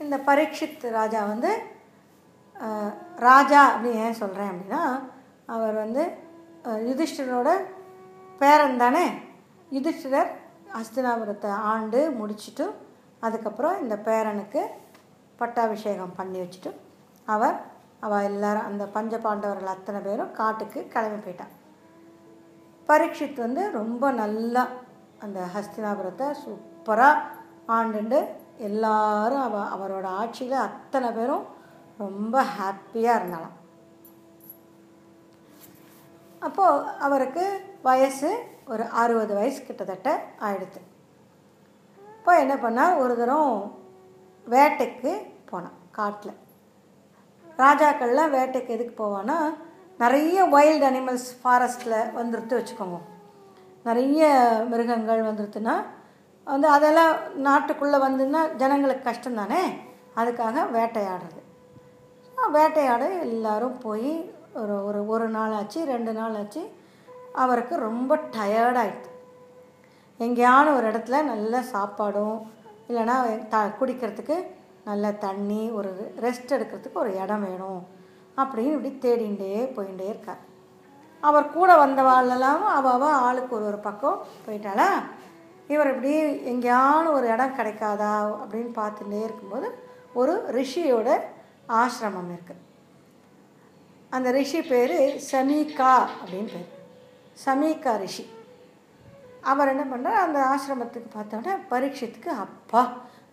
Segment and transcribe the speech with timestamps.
[0.00, 1.50] இந்த பரீட்சித் ராஜா வந்து
[3.28, 4.82] ராஜா அப்படின்னு ஏன் சொல்கிறேன் அப்படின்னா
[5.54, 6.02] அவர் வந்து
[6.88, 7.50] யுதிஷ்டரோட
[8.40, 9.04] பேரன் தானே.
[9.70, 10.30] யுதிஷ்டிரர்
[10.76, 12.66] ஹஸ்தினாபுரத்தை ஆண்டு முடிச்சுட்டு
[13.20, 14.62] அதுக்கப்புறம் இந்த பேரனுக்கு
[15.40, 16.70] பட்டாபிஷேகம் பண்ணி வச்சுட்டு
[17.26, 17.56] அவர்
[18.06, 21.54] அவள் எல்லாரும் அந்த பஞ்ச பாண்டவர்கள் அத்தனை பேரும் காட்டுக்கு கிளம்பி போயிட்டான்.
[22.88, 24.62] பரீட்சித் வந்து ரொம்ப நல்லா
[25.24, 27.24] அந்த ஹஸ்தினாபுரத்தை சூப்பராக
[27.76, 28.18] ஆண்டுண்டு
[28.58, 31.46] எல்லாரும் அவ அவரோட ஆட்சியில் அத்தனை பேரும்
[31.98, 33.54] ரொம்ப ஹாப்பியாக இருந்தாலும்
[36.38, 37.44] அப்போது அவருக்கு
[37.82, 38.30] வயசு
[38.66, 40.80] ஒரு அறுபது வயசு கிட்டத்தட்ட ஆயிடுத்து
[42.18, 42.98] இப்போ என்ன பண்ணார்?
[42.98, 43.78] ஒரு தரம்
[44.46, 46.34] வேட்டைக்கு போனான் காட்டில்.
[47.58, 49.36] ராஜாக்கள்லாம் வேட்டைக்கு எதுக்கு போவான்னா
[49.98, 52.98] நிறைய வைல்டு அனிமல்ஸ் ஃபாரஸ்ட்டில் வந்துடுத்து வச்சுக்கோங்க.
[53.84, 54.22] நிறைய
[54.70, 55.84] மிருகங்கள் வந்துடுத்துன்னா
[56.50, 57.12] வந்து அதெல்லாம்
[57.46, 59.60] நாட்டுக்குள்ளே வந்துன்னா ஜனங்களுக்கு கஷ்டம் தானே
[60.20, 61.40] அதுக்காக வேட்டையாடுறது.
[62.56, 64.10] வேட்டையாட எல்லோரும் போய்
[64.60, 66.62] ஒரு ஒரு ஒரு நாள் ஆச்சு ரெண்டு நாள் ஆச்சு
[67.44, 69.10] அவருக்கு ரொம்ப டயர்டாயிடுது.
[70.26, 72.38] எங்கேயான ஒரு இடத்துல நல்ல சாப்பாடும்
[72.88, 73.16] இல்லைன்னா
[73.54, 74.36] த குடிக்கிறதுக்கு
[74.84, 75.90] நல்ல தண்ணி ஒரு
[76.24, 77.82] ரெஸ்ட் எடுக்கிறதுக்கு ஒரு இடம் வேணும்
[78.40, 80.42] அப்படின்னு இப்படி தேடிகிட்டே போயிட்டே இருக்கார்.
[81.28, 84.88] அவர் கூட வந்தவாளெல்லாம் அவ அவ ஆளுக்கு ஒரு ஒரு பக்கம் போயிட்டாளா?
[85.68, 86.12] இவர் இப்படி
[86.52, 89.70] எங்கேயான ஒரு இடம் கிடைக்காதா அப்படின்னு பார்த்துட்டே இருக்கும்போது
[90.12, 91.08] ஒரு ரிஷியோட
[91.68, 92.62] ஆசிரமம் இருக்குது
[94.10, 94.96] அந்த ரிஷி பேர்
[95.32, 96.70] சமீகா அப்படின்னு பேர்.
[97.44, 98.24] சமீகா ரிஷி.
[99.40, 100.22] அவர் என்ன பண்ணார்?
[100.26, 102.82] அந்த ஆசிரமத்துக்கு பார்த்தோன்னா பரீட்சத்துக்கு அப்பா.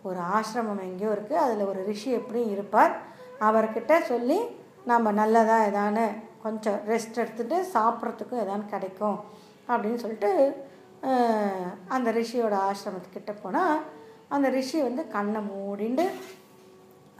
[0.02, 2.92] ஒரு ஆசிரமம் எங்கேயோ இருக்குது அதில் ஒரு ரிஷி எப்படியும் இருப்பார்.
[3.40, 4.38] அவர்கிட்ட சொல்லி
[4.84, 6.04] நம்ம நல்லதாக ஏதானு
[6.42, 9.18] கொஞ்சம் ரெஸ்ட் எடுத்துகிட்டு சாப்பிட்றதுக்கும் ஏதானு கிடைக்கும்.
[9.68, 10.30] அப்படின்னு சொல்லிட்டு
[11.94, 13.80] அந்த ரிஷியோட ஆசிரமத்துக்கிட்ட போனால்
[14.34, 16.04] அந்த ரிஷி வந்து கண்ணை மூடிண்டு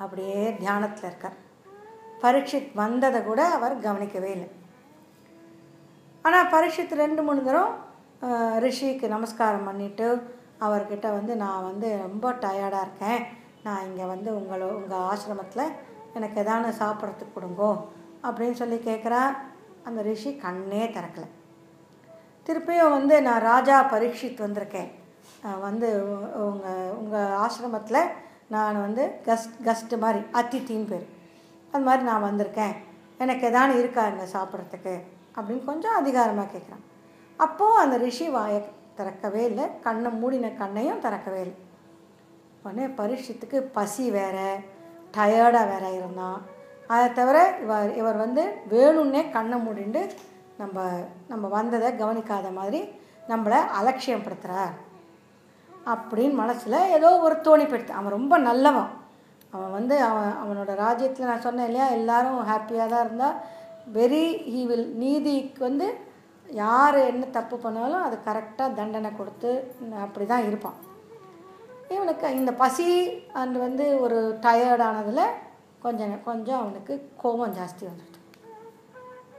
[0.02, 1.38] அப்படியே தியானத்தில் இருக்கார்.
[2.22, 4.48] பரீட்சித் வந்ததை கூட அவர் கவனிக்கவே இல்லை.
[6.26, 7.72] ஆனால் பரீட்சித் ரெண்டு மூணு தரம்
[8.64, 10.06] ரிஷிக்கு நமஸ்காரம் பண்ணிவிட்டு
[10.66, 13.22] அவர்கிட்ட வந்து நான் வந்து ரொம்ப டயர்டாக இருக்கேன்.
[13.66, 15.72] நான் இங்கே வந்து உங்களோ உங்கள் ஆசிரமத்தில்
[16.19, 17.70] எனக்கு எதான சாப்பிட்றதுக்கு கொடுங்கோ.
[18.26, 19.22] அப்படின்னு சொல்லி கேட்குறா
[19.88, 21.28] அந்த ரிஷி கண்ணே திறக்கலை.
[22.47, 24.91] திருப்பியும் வந்து நான் ராஜா பரீட்சித் வந்திருக்கேன்.
[25.60, 25.88] வந்து
[26.47, 28.03] உங்கள் உங்கள் ஆசிரமத்தில்
[28.55, 31.06] நான் வந்து கஸ்ட் கஸ்ட்டு மாதிரி அதித்தின்னு பேர்.
[31.72, 32.75] அது மாதிரி நான் வந்திருக்கேன்.
[33.19, 34.94] எனக்கு எதானு இருக்கா இங்கே சாப்பிட்றதுக்கு?
[35.37, 36.84] அப்படின்னு கொஞ்சம் அதிகாரமாக கேட்குறான்
[37.37, 38.60] அப்போது அந்த ரிஷி வாயை
[38.99, 39.65] திறக்கவே இல்லை.
[39.87, 41.56] கண்ணை மூடின கண்ணையும் திறக்கவே இல்லை.
[42.65, 44.37] உடனே பரீட்சத்துக்கு பசி வேற
[45.16, 46.38] டயர்டாக வேற இருந்தான்.
[46.87, 50.03] அதை தவிர இவர் இவர் வந்து வேணும்னே கண்ணை மூடிண்டு
[50.59, 50.82] நம்ம
[51.28, 52.81] நம்ம வந்ததை கவனிக்காத மாதிரி
[53.28, 54.75] நம்மளை அலட்சியப்படுத்துகிறார்
[55.87, 58.91] அப்படின்னு மனசில் ஏதோ ஒரு தோணிப்படுத்து அவன் ரொம்ப நல்லவன்.
[59.53, 63.37] அவன் வந்து அவன் அவனோட ராஜ்யத்தில் நான் சொன்னேன் இல்லையா எல்லாரும் ஹாப்பியாக தான் இருந்தால்
[63.92, 65.88] வெரி ஹீ வில் நீதிக்கு வந்து
[66.48, 69.50] யார் என்ன தப்பு பண்ணாலும் அது கரெக்டாக தண்டனை கொடுத்து
[70.00, 70.78] அப்படி தான் இருப்பான்.
[71.88, 72.88] இவனுக்கு இந்த பசி
[73.32, 75.25] அண்ட் வந்து ஒரு டயர்டானதில்
[75.78, 78.13] கொஞ்சம் கொஞ்சம் அவனுக்கு கோபம் ஜாஸ்தி வந்துடுது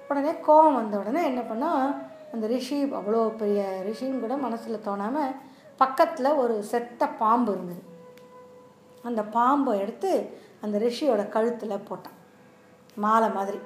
[0.10, 1.86] உடனே கோபம் வந்த உடனே என்ன பண்ணால்
[2.34, 5.36] அந்த ரிஷி அவ்வளோ பெரிய ரிஷின்னு கூட மனசில் தோணாமல்
[5.82, 7.82] பக்கத்தில் ஒரு செத்த பாம்பு இருந்தது.
[9.04, 10.12] அந்த பாம்பை எடுத்து
[10.62, 12.20] அந்த ரிஷியோட கழுத்தில் போட்டான்.
[12.98, 13.60] மாலை மாதிரி.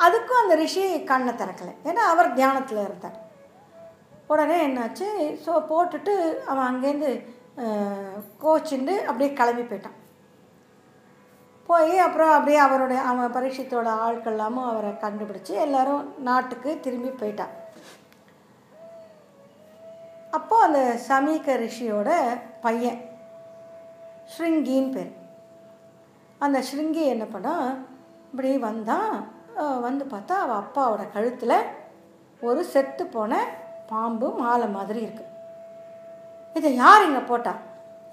[0.00, 1.74] அதுக்கும் அந்த ரிஷி கண்ணை திறக்கலை.
[1.84, 3.18] ஏன்னா அவர் தியானத்தில் இருந்தார்.
[4.28, 5.08] உடனே என்னாச்சு?
[5.44, 6.14] ஸோ போட்டுட்டு
[6.46, 7.10] அவன் அங்கேருந்து
[7.58, 9.98] அஹ், கோச்சிண்டு அப்படியே கிளம்பி போயிட்டான்.
[11.68, 17.54] போய் அப்புறம் அப்படியே அவருடைய அவன் பரீட்சத்தோட ஆட்கள் எல்லாமும் அவரை கண்டுபிடிச்சி எல்லாரும் நாட்டுக்கு திரும்பி போயிட்டான்.
[20.38, 20.80] அப்போ அந்த
[21.10, 22.10] சமீக ரிஷியோட
[22.64, 23.00] பையன்
[24.34, 25.12] ஸ்ருங்கின்னு பேர்.
[26.44, 27.54] அந்த ஸ்ருங்கி என்ன பண்ணா
[28.30, 29.12] இப்படி வந்தான்
[29.86, 31.58] வந்து பார்த்தா அவள் அப்பாவோட கழுத்தில்
[32.48, 33.32] ஒரு செத்து போன
[33.90, 35.32] பாம்பு மாலை மாதிரி இருக்குது
[36.58, 37.52] இதை யார் இங்கே போட்டா?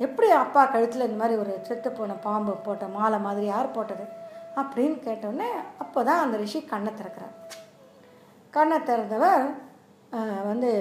[0.06, 4.06] எப்படி அப்பா கழுத்தில் இந்த மாதிரி ஒரு செத்து போன பாம்பு போட்ட மாலை மாதிரி யார் போட்டது?
[4.62, 5.50] அப்படின்னு கேட்டோடனே
[5.84, 7.36] அப்போ தான் அந்த ரிஷி கண்ணை திறக்கிறார்.
[8.56, 9.44] கண்ணை திறந்தவர்
[10.50, 10.72] வந்து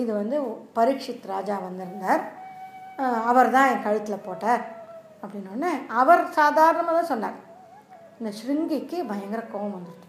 [0.00, 0.36] இது வந்து
[0.76, 2.22] பரீட்சித் ராஜா வந்திருந்தார்.
[3.30, 4.62] அவர் தான் என் கழுத்தில் போட்டார்
[5.22, 7.38] அப்படின்னோடனே அவர் சாதாரணமாக தான் சொன்னார்.
[8.18, 10.06] இந்த ஸ்ருங்கிக்கு பயங்கர கோபம் வந்துட்டு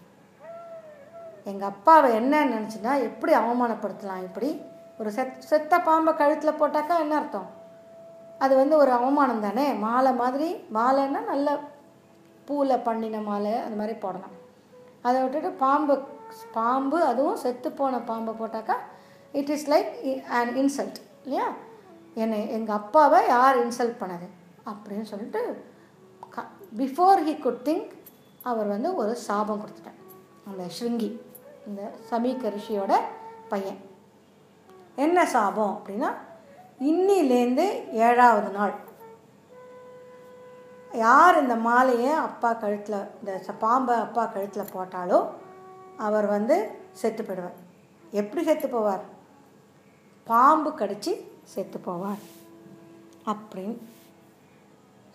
[1.52, 4.50] எங்கள் அப்பாவை என்ன நினச்சின்னா எப்படி அவமானப்படுத்தலாம் இப்படி?
[5.00, 7.50] ஒரு செத் செத்த பாம்பை கழுத்தில் போட்டாக்கா என்ன அர்த்தம்?
[8.44, 9.66] அது வந்து ஒரு அவமானம் தானே?
[9.86, 10.48] மாலை மாதிரி
[10.78, 11.50] மாலைன்னா நல்ல
[12.48, 14.36] பூவில் பண்ணின மாலை அந்த மாதிரி போடலாம்.
[15.08, 15.96] அதை விட்டுட்டு பாம்பு
[16.58, 18.76] பாம்பு அதுவும் செத்து போன பாம்பை போட்டாக்கா
[19.40, 19.92] it is like
[20.38, 21.48] and insult இல்லையா?
[22.24, 24.28] என்னை எங்கள் அப்பாவை யார் இன்சல்ட் பண்ணது?
[24.72, 25.42] அப்படின்னு சொல்லிட்டு
[26.36, 26.46] க
[26.80, 27.92] பிஃபோர் ஹி குட் திங்க்
[28.52, 30.00] அவர் வந்து ஒரு சாபம் கொடுத்துட்டார்.
[30.50, 31.10] அந்த ஸ்ருங்கி
[31.68, 32.94] இந்த சமீக ரிஷியோட
[33.54, 33.80] பையன்.
[35.06, 36.10] என்ன சாபம் அப்படின்னா
[36.81, 38.74] இன்னிலேருந்து ஏழாவது நாள்.
[40.94, 45.30] யார் இந்த மாலையை அப்பா கழுத்தில் இந்த ச- பாம்பை அப்பா கழுத்தில் போட்டாலோ
[45.98, 47.60] அவர் வந்து செத்து போயிடுவார்.
[48.12, 49.00] எப்படி செத்து போவார்?
[50.24, 52.22] பாம்பு கடிச்சு செத்து போவார்
[53.25, 53.77] அப்படின்னு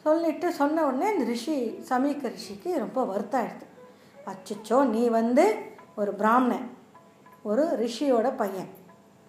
[0.03, 3.65] சொல்லிட்டு சொன்ன உடனே இந்த ரிஷி சமீக ரிஷிக்கு ரொம்ப வருத்தம் ஆயிடுது
[4.27, 5.57] அச்சச்சோ நீ வந்து
[5.97, 6.71] ஒரு பிராமணன்
[7.43, 8.69] ஒரு ரிஷியோட பையன்.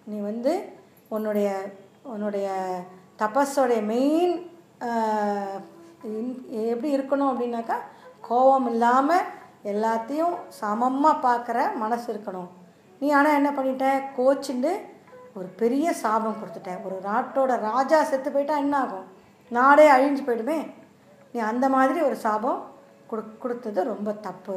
[0.04, 0.68] நீ வந்து
[1.08, 1.70] உன்னுடைய
[2.12, 2.48] உன்னுடைய
[3.20, 4.34] தபஸோடைய மெயின்
[6.72, 7.76] எப்படி இருக்கணும் அப்படின்னாக்கா
[8.28, 9.28] கோபம் இல்லாமல்
[9.72, 12.48] எல்லாத்தையும் சமமாக பார்க்குற மனசு இருக்கணும்.
[13.00, 13.86] நீ ஆனால் என்ன பண்ணிட்ட?
[14.18, 14.72] கோச்சுண்டு
[15.38, 16.72] ஒரு பெரிய சாபம் கொடுத்துட்ட.
[16.86, 19.06] ஒரு நாட்டோட ராஜா செத்து போயிட்டா என்ன ஆகும்?
[19.56, 20.58] நாடே அழிஞ்சு போயிடுமே.
[21.32, 22.60] நீ அந்த மாதிரி ஒரு சாபம்
[23.10, 24.56] கொடு கொடுத்தது ரொம்ப தப்பு.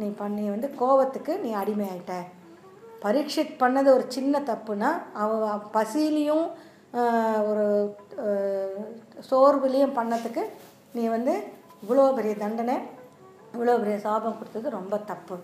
[0.00, 2.14] நீ பண்ணி வந்து கோபத்துக்கு நீ அடிமையாயிட்ட.
[3.04, 4.90] பரீட்சித் பண்ணது ஒரு சின்ன தப்புனா
[5.22, 6.46] அவ பசியிலையும்
[7.50, 7.66] ஒரு
[9.30, 10.42] சோர்வுலேயும் பண்ணதுக்கு
[10.96, 11.34] நீ வந்து
[11.82, 12.76] இவ்வளோ பெரிய தண்டனை
[13.54, 15.36] இவ்வளோ பெரிய சாபம் கொடுத்தது ரொம்ப தப்பு.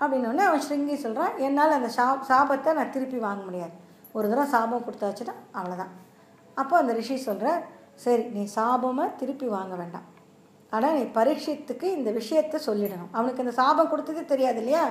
[0.00, 3.74] அப்படின்னோடனே அவன் ஸ்ருங்கி சொல்கிறான் என்னால் அந்த சா சாபத்தை நான் திருப்பி வாங்க முடியாது.
[4.16, 5.92] ஒரு தடவை சாபம் கொடுத்தாச்சுன்னா அவ்வளோதான்
[6.60, 7.50] அப்போ அந்த ரிஷி சொல்கிற
[8.04, 10.06] சரி நீ சாபமாக திருப்பி வாங்க வேண்டாம்.
[10.76, 13.12] ஆனால் நீ பரீட்சித்துக்கு இந்த விஷயத்த சொல்லிடணும்.
[13.16, 14.84] அவனுக்கு இந்த சாபம் கொடுத்தது தெரியாது இல்லையா?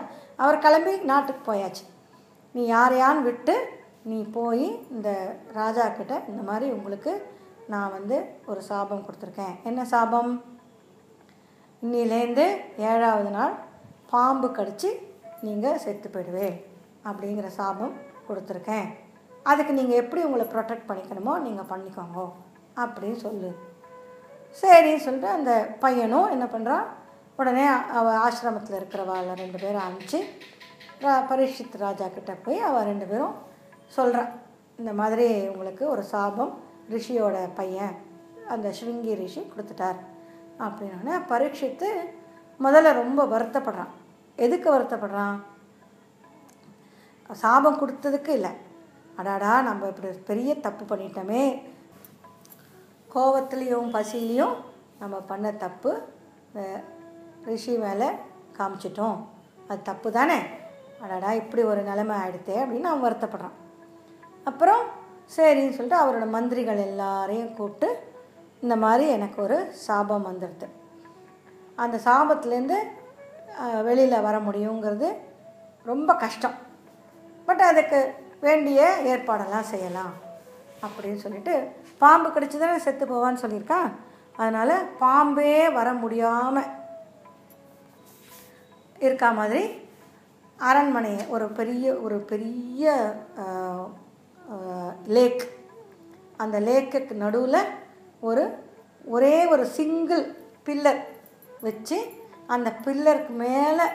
[0.44, 1.84] அவர் கிளம்பி நாட்டுக்கு போயாச்சு.
[2.56, 3.56] நீ யாரையான்னு விட்டு
[4.12, 5.10] நீ போய் இந்த
[5.60, 7.12] ராஜா கிட்ட இந்த மாதிரி உங்களுக்கு
[7.74, 8.16] நான் வந்து
[8.52, 9.56] ஒரு சாபம் கொடுத்துருக்கேன்.
[9.70, 10.32] என்ன சாபம்?
[11.84, 12.46] இன்னிலேருந்து
[12.92, 13.54] ஏழாவது நாள்
[14.14, 14.90] பாம்பு கடிச்சு
[15.48, 16.56] நீங்கள் செத்து போயிடுவேன்
[17.10, 17.94] அப்படிங்கிற சாபம்
[18.28, 18.88] கொடுத்துருக்கேன்.
[19.52, 22.20] அதுக்கு நீங்கள் எப்படி உங்களை ப்ரொடெக்ட் பண்ணிக்கணுமோ நீங்கள் பண்ணிக்கோங்க
[22.84, 23.52] அப்படின்னு சொல்லு.
[24.52, 26.84] சரின்னு சொல்லிட்டு அந்த பையனும் என்ன பண்ணுறான்
[27.38, 30.20] உடனே அவ ஆசிரமத்தில் இருக்கிறவாள் ரெண்டு பேரும் அனுப்பிச்சு
[31.02, 33.34] ரா- பரீட்சித் ராஜா கிட்ட போய் அவள் ரெண்டு பேரும்
[33.88, 34.30] சொல்கிறான்
[34.78, 36.60] இந்த மாதிரி உங்களுக்கு ஒரு சாபம்
[36.90, 37.96] ரிஷியோட பையன்
[38.48, 39.96] அந்த ஸ்ருங்கி ரிஷி கொடுத்துட்டார்.
[40.60, 41.90] அப்படின்னோடனே பரீட்சித்து
[42.60, 43.92] முதல்ல ரொம்ப வருத்தப்படுறான்.
[44.36, 45.40] எதுக்கு வருத்தப்படுறான்?
[47.32, 48.50] சாபம் கொடுத்ததுக்கு இல்லை.
[49.16, 51.70] அடாடா நம்ம இப்படி பெரிய தப்பு பண்ணிட்டோமே.
[53.14, 54.56] கோவத்துலேயும் பசியிலையும்
[55.00, 55.92] நம்ம பண்ண தப்பு
[57.50, 58.08] ரிஷி மேலே
[58.58, 59.18] காமிச்சிட்டோம்.
[59.68, 60.40] அது தப்பு தானே?
[61.04, 63.56] அடடா இப்படி ஒரு நிலைமை ஆகிடுத்தே அப்படின்னு அவன் வருத்தப்படுறான்.
[64.50, 64.82] அப்புறம்
[65.36, 67.90] சரின்னு சொல்லிட்டு அவரோட மந்திரிகள் எல்லாரையும் கூப்பிட்டு
[68.62, 70.68] இந்த மாதிரி எனக்கு ஒரு சாபம் வந்துடுது.
[71.84, 72.78] அந்த சாபத்துலேருந்து
[73.88, 75.10] வெளியில் வர முடியுங்கிறது
[75.92, 76.58] ரொம்ப கஷ்டம்.
[77.48, 78.00] பட் அதுக்கு
[78.46, 78.82] வேண்டிய
[79.12, 80.14] ஏற்பாடெல்லாம் செய்யலாம்
[80.86, 81.56] அப்படின்னு சொல்லிட்டு
[82.02, 83.90] பாம்பு கடிச்சு தானே செத்து போவான்னு சொல்லியிருக்கான்
[84.38, 86.70] அதனால் பாம்பே வர முடியாமல்
[89.00, 89.64] இருக்கா மாதிரி
[90.60, 92.84] அரண்மனை ஒரு பெரிய ஒரு பெரிய
[95.08, 95.44] லேக்
[96.38, 97.62] அந்த லேக்குக்கு நடுவில்
[98.22, 98.44] ஒரு
[99.06, 100.24] ஒரே ஒரு சிங்கிள்
[100.64, 101.02] பில்லர்
[101.62, 101.98] வச்சு
[102.48, 103.86] அந்த பில்லருக்கு மேலே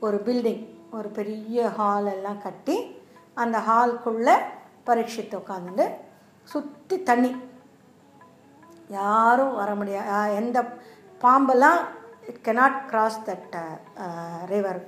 [0.00, 2.76] ஒரு பில்டிங் ஒரு பெரிய ஹால் எல்லாம் கட்டி
[3.36, 4.34] அந்த ஹால்குள்ளே
[4.84, 5.86] பரீட்சித்து உட்காந்துட்டு
[6.48, 7.30] சுற்றி தண்ணி.
[8.90, 10.58] யாரும் வர முடியாது எந்த
[11.20, 11.80] பாம்பெல்லாம்
[12.28, 13.54] it cannot cross that
[14.52, 14.80] river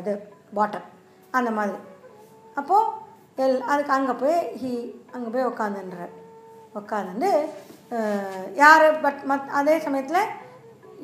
[0.00, 0.12] இது
[0.52, 0.86] வாட்டர்
[1.32, 1.78] அந்த மாதிரி.
[2.56, 2.94] அப்போது
[3.44, 4.72] எல் அதுக்கு அங்கே போய் ஹி
[5.14, 6.14] அங்கே போய் உட்காந்துன்றார்
[6.74, 7.30] உட்காந்துட்டு
[8.62, 10.32] யார் பட் மத் அதே சமயத்தில்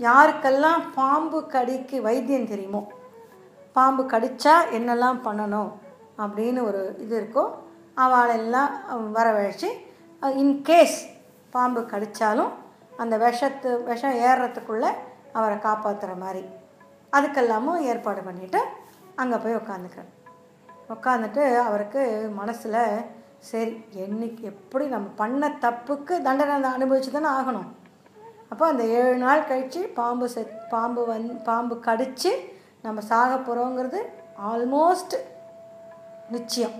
[0.06, 2.80] யாருக்கெல்லாம் பாம்பு கடிக்கு வைத்தியம் தெரியுமோ
[3.76, 5.70] பாம்பு கடித்தா என்னெல்லாம் பண்ணணும்
[6.18, 7.44] அப்படின்னு ஒரு இது இருக்கோ
[8.04, 8.72] அவளெல்லாம்
[9.12, 9.70] வரவழைச்சி
[10.42, 10.98] இன்கேஸ்
[11.50, 12.52] பாம்பு கடித்தாலும்
[13.02, 14.90] அந்த விஷத்து விஷம் ஏறுறதுக்குள்ளே
[15.32, 16.42] அவரை காப்பாற்றுற மாதிரி.
[17.16, 18.60] அதுக்கெல்லாமும் ஏற்பாடு பண்ணிவிட்டு
[19.22, 20.10] அங்கே போய் உட்காந்துக்கிறேன்
[20.94, 22.02] உட்காந்துட்டு அவருக்கு
[22.34, 22.80] மனசில்
[23.50, 27.68] சரி என்னைக்கு எப்படி நம்ம பண்ண தப்புக்கு தண்டனை அனுபவிச்சு தானே ஆகணும்.
[28.48, 32.32] அப்போ அந்த ஏழு நாள் கழித்து பாம்பு செத் பாம்பு வந் பாம்பு கடித்து
[32.82, 34.00] நம்ம சாக போகிறோங்கிறது
[34.50, 35.16] ஆல்மோஸ்ட்
[36.30, 36.76] நிச்சயம்.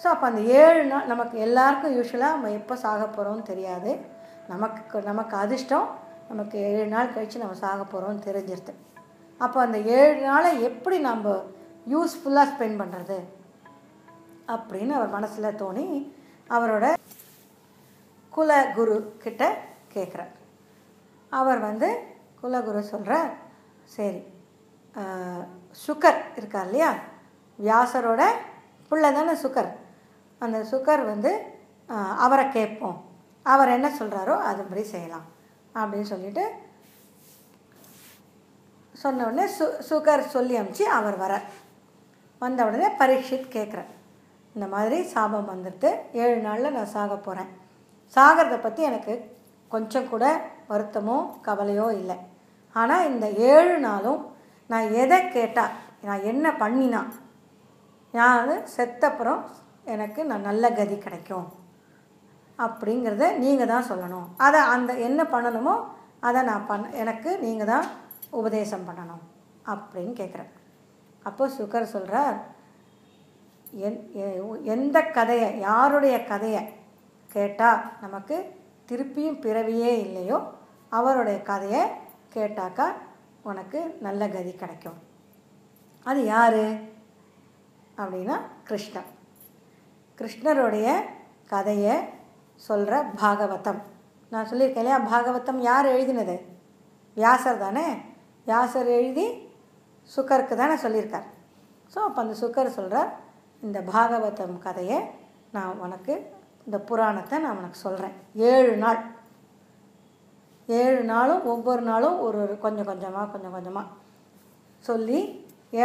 [0.00, 3.90] ஸோ அப்போ அந்த ஏழு நாள் நமக்கு எல்லாருக்கும் யூஸ்வலாக நம்ம எப்போ சாக போகிறோம்னு தெரியாது.
[4.52, 5.88] நமக்கு நமக்கு அதிர்ஷ்டம்
[6.30, 8.72] நமக்கு ஏழு நாள் கழித்து நம்ம சாக போகிறோம்னு தெரிஞ்சிருது.
[9.40, 11.34] அப்போ அந்த ஏழு நாளை எப்படி நம்ம
[11.92, 13.18] யூஸ்ஃபுல்லாக ஸ்பெண்ட் பண்ணுறது
[14.54, 15.86] அப்படின்னு அவர் மனசில் தோணி
[16.56, 16.86] அவரோட
[18.32, 19.44] குலகுரு கிட்ட
[19.94, 20.34] கேட்குறார்
[21.32, 21.88] அவர் வந்து
[22.42, 23.30] குலகுரு சொல்கிறார்
[23.94, 24.20] சரி
[25.84, 26.90] சுக்கர் இருக்கார் இல்லையா?
[27.58, 28.22] வியாசரோட
[28.90, 29.70] பிள்ளை தானே சுகர்
[30.44, 31.30] அந்த சுகர் வந்து
[32.24, 32.98] அவரை கேட்போம்.
[33.46, 35.26] அவர் என்ன சொல்கிறாரோ அதுபடி செய்யலாம்.
[35.80, 36.44] அப்படின்னு சொல்லிட்டு
[38.94, 41.34] சொன்ன உடனே சு சுகர் சொல்லி அமுச்சு அவர் வர
[42.42, 43.90] வந்த உடனே பரீட்சித் கேட்குறேன்
[44.54, 45.88] இந்த மாதிரி சாபம் வந்துட்டு
[46.22, 47.50] ஏழு நாளில் நான் சாக போகிறேன்
[48.16, 49.14] சாகிறத பற்றி எனக்கு
[49.70, 50.24] கொஞ்சம் கூட
[50.70, 51.16] வருத்தமோ
[51.46, 52.16] கவலையோ இல்லை.
[52.76, 54.20] ஆனால் இந்த ஏழு நாளும்
[54.70, 57.00] நான் எதை கேட்டால் நான் என்ன பண்ணினா
[58.14, 59.42] நான் செத்தப்புறம்
[59.86, 61.48] எனக்கு நான் நல்ல கதி கிடைக்கும்.
[62.64, 64.28] அப்படிங்கிறத நீங்கள் தான் சொல்லணும்.
[64.46, 65.74] அதை அந்த என்ன பண்ணணுமோ
[66.28, 67.86] அதை நான் பண்ண எனக்கு நீங்கள் தான்
[68.38, 69.22] உபதேசம் பண்ணணும்
[69.72, 70.50] அப்படின்னு கேட்குறேன்
[71.28, 72.38] அப்போ சுகர் சொல்கிறார்
[73.86, 73.98] என்
[74.74, 76.62] எந்த கதையை யாருடைய கதையை
[77.34, 78.36] கேட்டால் நமக்கு
[78.90, 80.38] திருப்பியும் பிறவியே இல்லையோ
[80.98, 81.82] அவருடைய கதையை
[82.34, 82.86] கேட்டாக்கா
[83.50, 84.98] உனக்கு நல்ல கதி கிடைக்கும்.
[86.06, 86.62] அது யார்?
[88.00, 88.36] அப்படின்னா
[88.68, 89.10] கிருஷ்ணன்.
[90.20, 90.86] கிருஷ்ணருடைய
[91.52, 91.94] கதையை
[92.60, 93.78] சொல்கிற பாகவதம்.
[94.32, 94.98] நான் சொல்லியிருக்கேன் இல்லையா?
[95.12, 96.34] பாகவதம் யார் எழுதினது?
[97.16, 97.84] வியாசர் தானே?
[98.48, 99.24] வியாசர் எழுதி
[100.10, 101.26] சுக்கருக்கு தானே சொல்லியிருக்கார்.
[101.92, 103.10] ஸோ அப்போ அந்த சுக்கர் சொல்கிறார்
[103.62, 104.98] இந்த பாகவதம் கதையை
[105.56, 106.14] நான் உனக்கு
[106.66, 108.14] இந்த புராணத்தை நான் உனக்கு சொல்கிறேன்
[108.50, 109.00] ஏழு நாள்.
[110.68, 113.88] ஏழு நாளும் ஒவ்வொரு நாளும் ஒரு ஒரு கொஞ்சம் கொஞ்சமாக கொஞ்சம் கொஞ்சமாக
[114.84, 115.20] சொல்லி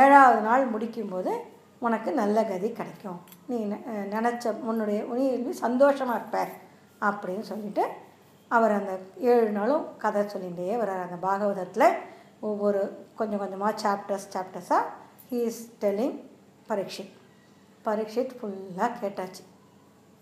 [0.01, 1.31] ஏழாவது நாள் முடிக்கும்போது
[1.85, 3.19] உனக்கு நல்ல கதி கிடைக்கும்.
[3.47, 6.51] நீ நெ- நினச்ச உன்னுடைய நீ சந்தோஷமாக இருப்பார்
[7.01, 7.87] அப்படின்னு சொல்லிட்டு
[8.47, 11.09] அவர் அந்த ஏழு நாளும் கதை சொல்லிகிட்டே வர்றார்.
[11.09, 11.93] அந்த பாகவதத்தில்
[12.39, 14.81] ஒவ்வொரு கொஞ்சம் கொஞ்சமாக chapters சாப்டர்ஸாக
[15.31, 16.23] he is telling
[16.69, 17.13] Parikshit
[17.85, 19.43] Parikshit ஃபுல்லாக கேட்டாச்சு.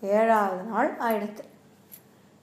[0.00, 1.42] ஏழாவது நாள் ஆயிடுத்து.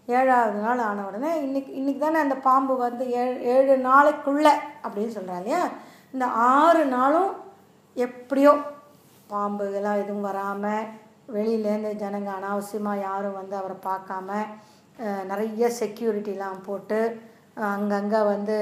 [0.05, 4.51] ஏழாவது நாள் ஆன உடனே இன்னைக்கு இன்றைக்கி தானே அந்த பாம்பு வந்து ஏழு ஏழு நாளைக்குள்ளே
[4.83, 5.67] அப்படின்னு சொல்கிறாங்க இல்லையா?
[6.13, 7.35] இந்த ஆறு நாளும்
[7.93, 8.57] எப்படியோ
[9.31, 10.87] பாம்புகளாம் எதுவும் வராமல்
[11.33, 14.29] வெளியிலேருந்து ஜனங்க அனாவசியமாக யாரும் வந்து அவரை பார்க்காம
[15.25, 16.99] நிறைய செக்யூரிட்டிலாம் போட்டு
[17.67, 18.57] அங்கங்கே வந்து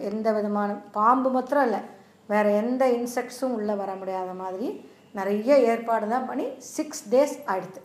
[0.00, 1.80] எந்த விதமான பாம்பு மாத்திரம் இல்லை
[2.28, 4.68] வேறு எந்த இன்செக்ட்ஸும் உள்ளே வர முடியாத மாதிரி
[5.14, 7.80] நிறைய ஏற்பாடுலாம் பண்ணி சிக்ஸ் டேஸ் ஆயிடுது.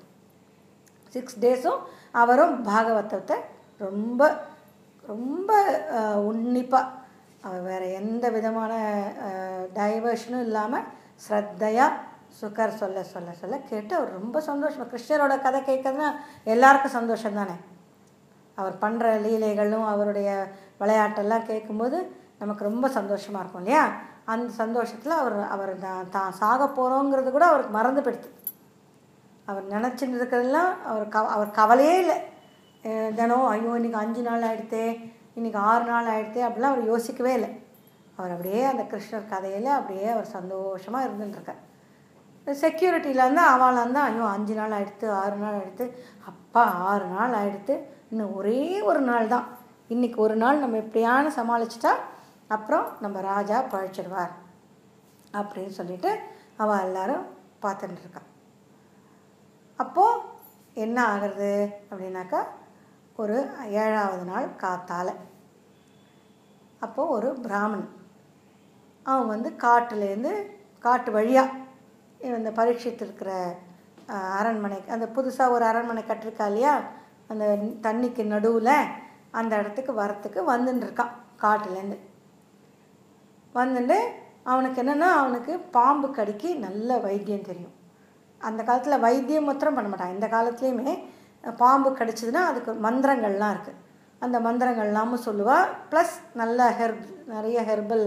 [1.13, 1.81] சிக்ஸ் டேஸும்
[2.11, 3.37] அவரும் பாகவதத்தை
[3.81, 4.21] ரொம்ப
[5.03, 5.51] ரொம்ப
[6.21, 6.99] உன்னிப்பாக
[7.43, 8.73] அவர் வேறு எந்த விதமான
[9.73, 10.87] டைவர்ஷனும் இல்லாமல்
[11.25, 11.99] ஸ்ரத்தையாக
[12.39, 16.09] சுகர் சொல்ல சொல்ல சொல்ல கேட்டு அவர் ரொம்ப சந்தோஷமாக கிருஷ்ணரோட கதை கேட்கறதுனா
[16.53, 17.55] எல்லாருக்கும் சந்தோஷம் தானே
[18.57, 20.29] அவர் பண்ணுற லீலைகளும் அவருடைய
[20.81, 21.97] விளையாட்டெல்லாம் கேட்கும்போது
[22.41, 23.83] நமக்கு ரொம்ப சந்தோஷமாக இருக்கும் இல்லையா?
[24.31, 28.29] அந்த சந்தோஷத்தில் அவர் அவர் தான் தான் சாக போகிறோங்கிறது கூட அவருக்கு மறந்து போயிடுது
[29.49, 32.17] அவர் நினச்சிட்டு இருக்கிறதெல்லாம் அவர் க அவர் கவலையே இல்லை.
[33.19, 34.85] தினம் ஐயோ இன்றைக்கி அஞ்சு நாள் ஆகிடுத்தே
[35.37, 37.51] இன்றைக்கி ஆறு நாள் ஆகிடுத்தே அப்படிலாம் அவர் யோசிக்கவே இல்லை.
[38.21, 41.61] அவர் அப்படியே அந்த கிருஷ்ணர் கதையில் அப்படியே அவர் சந்தோஷமாக இருந்துட்டுருக்கார்.
[42.47, 45.85] செக்யூரிட்டியிலேருந்து அவளாக இருந்தால் ஐயோ அஞ்சு நாள் ஆகிடுத்து ஆறு நாள் ஆகிடுத்து
[46.31, 47.75] அப்பா ஆறு நாள் ஆகிடுத்து
[48.11, 49.47] இன்னும் ஒரே ஒரு நாள் தான்.
[49.93, 51.93] இன்றைக்கி ஒரு நாள் நம்ம எப்படியான சமாளிச்சிட்டா
[52.55, 54.33] அப்புறம் நம்ம ராஜா பழிச்சிடுவார்
[55.39, 56.11] அப்படின்னு சொல்லிட்டு
[56.63, 57.25] அவள் எல்லாரும்
[57.63, 58.29] பார்த்துட்டு இருக்கான்
[59.83, 60.21] அப்போது
[60.83, 61.51] என்ன ஆகிறது
[61.89, 62.41] அப்படின்னாக்கா
[63.21, 63.37] ஒரு
[63.83, 65.13] ஏழாவது நாள் காத்தால்.
[66.85, 67.89] அப்போது ஒரு பிராமணன்.
[69.05, 70.31] அவன் வந்து காட்டுலேருந்து
[70.85, 71.59] காட்டு வழியாக
[72.21, 73.31] இந்த பரீட்சித்து இருக்கிற
[74.37, 76.73] அரண்மனை அந்த புதுசாக ஒரு அரண்மனை கட்டிருக்கா இல்லையா?
[77.27, 77.45] அந்த
[77.85, 78.75] தண்ணிக்கு நடுவில்
[79.39, 81.97] அந்த இடத்துக்கு வரத்துக்கு வந்துன்னு இருக்கான் காட்டுலேருந்து.
[83.55, 83.97] வந்துட்டு
[84.51, 87.75] அவனுக்கு என்னென்னா அவனுக்கு பாம்பு கடிக்கு நல்ல வைத்தியம் தெரியும்.
[88.41, 90.15] அந்த காலத்தில் வைத்தியம் மாத்திரம் பண்ண மாட்டான்.
[90.15, 90.93] இந்த காலத்துலேயுமே
[91.61, 93.79] பாம்பு கடிச்சதுன்னா அதுக்கு மந்திரங்கள்லாம் இருக்குது
[94.21, 98.05] அந்த மந்திரங்கள்லாமும் சொல்லுவாள் ப்ளஸ் நல்ல ஹெர்ப் நிறைய ஹெர்பல்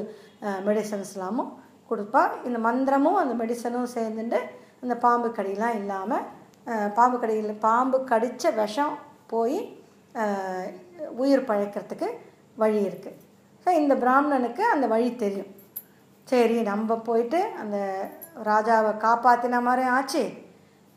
[0.67, 1.51] மெடிசன்ஸ்லாமும்
[1.91, 2.23] கொடுப்பா.
[2.49, 4.39] இந்த மந்திரமும் அந்த மெடிசனும் சேர்ந்துட்டு
[4.83, 6.25] அந்த பாம்பு கடியெலாம் இல்லாமல்
[6.99, 8.95] பாம்பு கடியில் பாம்பு கடித்த விஷம்
[9.33, 9.59] போய்
[11.23, 12.09] உயிர் பழைக்கிறதுக்கு
[12.63, 13.21] வழி இருக்குது
[13.65, 15.51] ஸோ இந்த பிராமணனுக்கு அந்த வழி தெரியும்.
[16.31, 17.77] சரி நம்ம போயிட்டு அந்த
[18.49, 20.23] ராஜாவை காப்பாற்றின மாதிரி ஆச்சு.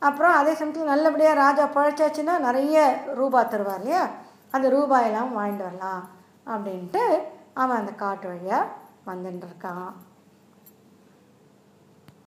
[0.02, 2.78] அப்புறம் அதே சமயத்தில் நல்லபடியாக ராஜா பழைச்சாச்சுன்னா நிறைய
[3.20, 4.04] ரூபா தருவார் இல்லையா?
[4.56, 6.04] அந்த ரூபாயெல்லாம் வாங்கிட்டு வரலாம்
[6.54, 7.04] அப்படின்ட்டு
[7.62, 8.74] அவன் அந்த காட்டு வழியாக
[9.08, 9.90] வந்துட்டுருக்கான்